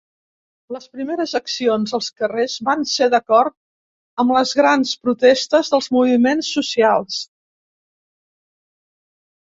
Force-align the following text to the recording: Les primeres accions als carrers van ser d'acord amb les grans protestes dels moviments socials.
Les 0.75 0.85
primeres 0.93 1.33
accions 1.39 1.93
als 1.97 2.07
carrers 2.21 2.55
van 2.69 2.81
ser 2.93 3.09
d'acord 3.15 3.55
amb 4.25 4.35
les 4.37 4.55
grans 4.63 4.95
protestes 5.05 5.71
dels 5.75 5.91
moviments 5.99 6.53
socials. 6.59 7.21